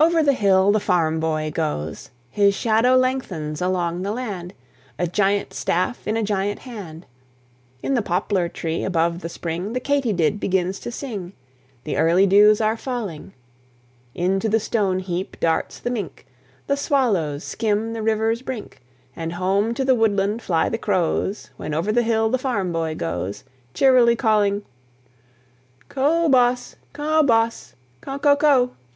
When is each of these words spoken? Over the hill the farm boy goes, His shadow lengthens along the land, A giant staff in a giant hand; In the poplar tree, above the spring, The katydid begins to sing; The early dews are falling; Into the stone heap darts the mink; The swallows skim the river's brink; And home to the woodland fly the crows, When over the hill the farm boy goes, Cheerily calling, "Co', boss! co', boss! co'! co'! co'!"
Over 0.00 0.24
the 0.24 0.32
hill 0.32 0.72
the 0.72 0.80
farm 0.80 1.20
boy 1.20 1.52
goes, 1.54 2.10
His 2.28 2.52
shadow 2.52 2.96
lengthens 2.96 3.62
along 3.62 4.02
the 4.02 4.10
land, 4.10 4.52
A 4.98 5.06
giant 5.06 5.54
staff 5.54 6.08
in 6.08 6.16
a 6.16 6.22
giant 6.22 6.58
hand; 6.60 7.06
In 7.80 7.94
the 7.94 8.02
poplar 8.02 8.48
tree, 8.48 8.82
above 8.82 9.20
the 9.20 9.28
spring, 9.28 9.72
The 9.72 9.78
katydid 9.80 10.40
begins 10.40 10.80
to 10.80 10.90
sing; 10.90 11.32
The 11.84 11.96
early 11.96 12.26
dews 12.26 12.60
are 12.60 12.76
falling; 12.76 13.34
Into 14.16 14.48
the 14.48 14.58
stone 14.58 14.98
heap 14.98 15.38
darts 15.38 15.78
the 15.78 15.90
mink; 15.90 16.26
The 16.66 16.76
swallows 16.76 17.44
skim 17.44 17.92
the 17.92 18.02
river's 18.02 18.42
brink; 18.42 18.82
And 19.14 19.34
home 19.34 19.74
to 19.74 19.84
the 19.84 19.94
woodland 19.94 20.42
fly 20.42 20.68
the 20.68 20.76
crows, 20.76 21.50
When 21.56 21.72
over 21.72 21.92
the 21.92 22.02
hill 22.02 22.28
the 22.30 22.36
farm 22.38 22.72
boy 22.72 22.96
goes, 22.96 23.44
Cheerily 23.74 24.16
calling, 24.16 24.64
"Co', 25.88 26.28
boss! 26.28 26.74
co', 26.92 27.22
boss! 27.22 27.76
co'! 28.00 28.18
co'! 28.18 28.34
co'!" 28.36 28.72